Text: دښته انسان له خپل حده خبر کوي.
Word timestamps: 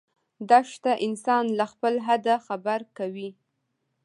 دښته 0.49 0.91
انسان 1.07 1.45
له 1.59 1.65
خپل 1.71 1.93
حده 2.07 2.35
خبر 2.45 2.79
کوي. 2.97 3.29